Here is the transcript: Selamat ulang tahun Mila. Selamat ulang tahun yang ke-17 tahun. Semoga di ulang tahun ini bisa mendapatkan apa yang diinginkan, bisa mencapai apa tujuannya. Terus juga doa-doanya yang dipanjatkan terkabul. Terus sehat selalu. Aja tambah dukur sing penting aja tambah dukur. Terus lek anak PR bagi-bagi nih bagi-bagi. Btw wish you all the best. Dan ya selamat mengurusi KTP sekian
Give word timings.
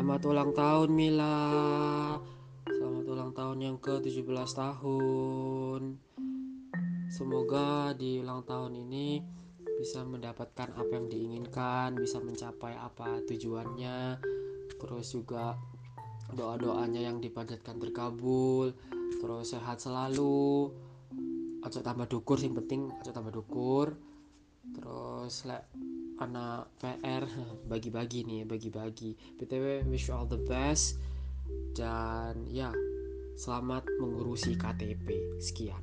Selamat 0.00 0.24
ulang 0.32 0.56
tahun 0.56 0.96
Mila. 0.96 1.36
Selamat 2.64 3.04
ulang 3.04 3.32
tahun 3.36 3.58
yang 3.60 3.76
ke-17 3.84 4.48
tahun. 4.56 6.00
Semoga 7.12 7.92
di 7.92 8.16
ulang 8.24 8.40
tahun 8.48 8.80
ini 8.80 9.20
bisa 9.76 10.00
mendapatkan 10.00 10.72
apa 10.72 10.88
yang 10.88 11.04
diinginkan, 11.04 12.00
bisa 12.00 12.16
mencapai 12.16 12.80
apa 12.80 13.20
tujuannya. 13.28 14.16
Terus 14.80 15.12
juga 15.12 15.60
doa-doanya 16.32 17.04
yang 17.04 17.20
dipanjatkan 17.20 17.76
terkabul. 17.76 18.72
Terus 19.20 19.52
sehat 19.52 19.84
selalu. 19.84 20.72
Aja 21.60 21.84
tambah 21.84 22.08
dukur 22.08 22.40
sing 22.40 22.56
penting 22.56 22.88
aja 23.04 23.12
tambah 23.12 23.36
dukur. 23.36 24.00
Terus 24.64 25.44
lek 25.44 25.68
anak 26.20 26.68
PR 26.76 27.24
bagi-bagi 27.64 28.28
nih 28.28 28.44
bagi-bagi. 28.44 29.16
Btw 29.40 29.88
wish 29.88 30.12
you 30.12 30.14
all 30.14 30.28
the 30.28 30.40
best. 30.44 31.00
Dan 31.72 32.44
ya 32.46 32.70
selamat 33.40 33.88
mengurusi 33.98 34.54
KTP 34.54 35.40
sekian 35.40 35.80